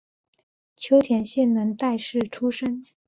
[0.77, 2.83] 秋田县能代市出身。